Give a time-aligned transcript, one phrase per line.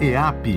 [0.00, 0.56] EAP.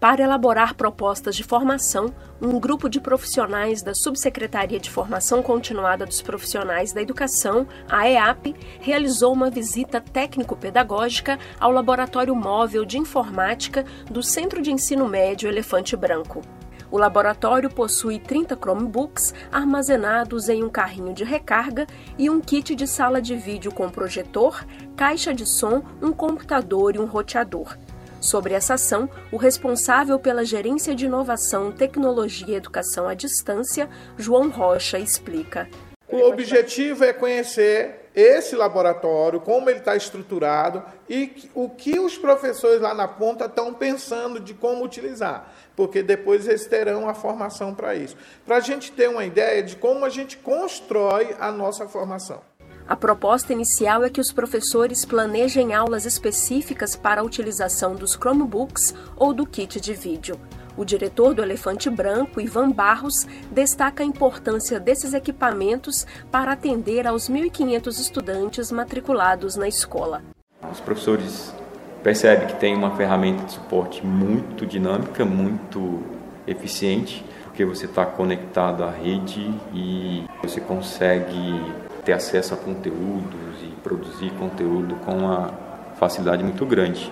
[0.00, 6.20] Para elaborar propostas de formação, um grupo de profissionais da Subsecretaria de Formação Continuada dos
[6.20, 14.20] Profissionais da Educação, a EAP, realizou uma visita técnico-pedagógica ao Laboratório Móvel de Informática do
[14.20, 16.42] Centro de Ensino Médio Elefante Branco.
[16.90, 21.86] O laboratório possui 30 Chromebooks armazenados em um carrinho de recarga
[22.16, 24.64] e um kit de sala de vídeo com projetor,
[24.96, 27.76] caixa de som, um computador e um roteador.
[28.20, 34.48] Sobre essa ação, o responsável pela Gerência de Inovação, Tecnologia e Educação à Distância, João
[34.48, 35.68] Rocha, explica.
[36.08, 42.80] O objetivo é conhecer esse laboratório, como ele está estruturado e o que os professores
[42.80, 47.94] lá na ponta estão pensando de como utilizar, porque depois eles terão a formação para
[47.94, 48.16] isso.
[48.44, 52.40] Para a gente ter uma ideia de como a gente constrói a nossa formação.
[52.88, 58.94] A proposta inicial é que os professores planejem aulas específicas para a utilização dos Chromebooks
[59.14, 60.40] ou do kit de vídeo.
[60.78, 67.28] O diretor do Elefante Branco, Ivan Barros, destaca a importância desses equipamentos para atender aos
[67.28, 70.22] 1.500 estudantes matriculados na escola.
[70.70, 71.52] Os professores
[72.00, 76.00] percebem que tem uma ferramenta de suporte muito dinâmica, muito
[76.46, 81.60] eficiente, porque você está conectado à rede e você consegue
[82.04, 85.50] ter acesso a conteúdos e produzir conteúdo com uma
[85.98, 87.10] facilidade muito grande.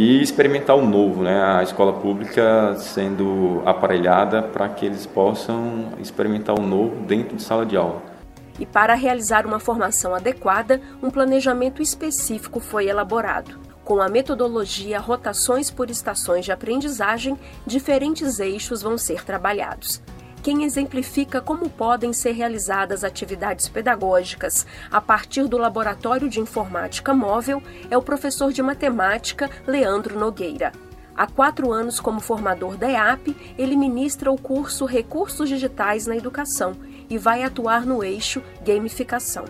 [0.00, 1.42] E experimentar o novo, né?
[1.42, 7.66] a escola pública sendo aparelhada para que eles possam experimentar o novo dentro de sala
[7.66, 8.00] de aula.
[8.60, 13.58] E para realizar uma formação adequada, um planejamento específico foi elaborado.
[13.84, 20.00] Com a metodologia Rotações por Estações de Aprendizagem, diferentes eixos vão ser trabalhados
[20.42, 27.62] quem exemplifica como podem ser realizadas atividades pedagógicas a partir do Laboratório de Informática Móvel
[27.90, 30.72] é o professor de matemática Leandro Nogueira.
[31.16, 36.76] Há quatro anos, como formador da EAP, ele ministra o curso Recursos Digitais na Educação
[37.10, 39.44] e vai atuar no eixo Gamificação.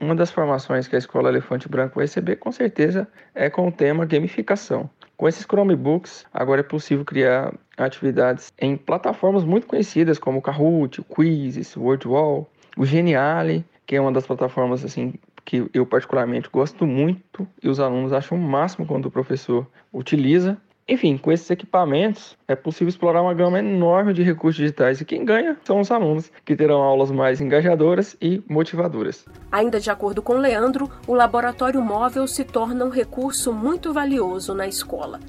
[0.00, 3.72] Uma das formações que a Escola Elefante Branco vai receber, com certeza, é com o
[3.72, 4.90] tema gamificação.
[5.16, 11.00] Com esses Chromebooks, agora é possível criar atividades em plataformas muito conhecidas como o Kahoot,
[11.00, 15.14] o Quizzes, o WordWall, o Geniali, que é uma das plataformas assim
[15.44, 20.56] que eu particularmente gosto muito e os alunos acham o máximo quando o professor utiliza.
[20.86, 25.24] Enfim, com esses equipamentos é possível explorar uma gama enorme de recursos digitais e quem
[25.24, 29.24] ganha são os alunos, que terão aulas mais engajadoras e motivadoras.
[29.50, 34.66] Ainda de acordo com Leandro, o laboratório móvel se torna um recurso muito valioso na
[34.66, 35.20] escola.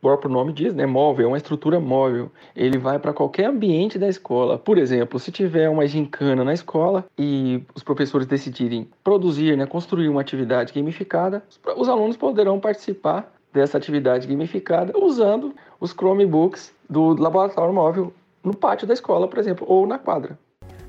[0.00, 0.86] O próprio nome diz, né?
[0.86, 2.32] Móvel, é uma estrutura móvel.
[2.56, 4.58] Ele vai para qualquer ambiente da escola.
[4.58, 10.08] Por exemplo, se tiver uma gincana na escola e os professores decidirem produzir, né, construir
[10.08, 11.42] uma atividade gamificada,
[11.76, 18.10] os alunos poderão participar dessa atividade gamificada usando os Chromebooks do laboratório móvel
[18.42, 20.38] no pátio da escola, por exemplo, ou na quadra.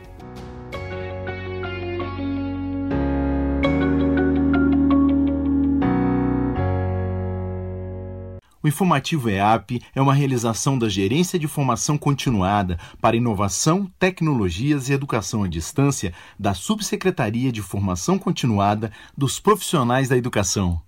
[8.62, 14.92] O informativo EAP é uma realização da Gerência de Formação Continuada para Inovação, Tecnologias e
[14.92, 20.80] Educação à Distância da Subsecretaria de Formação Continuada dos Profissionais da Educação.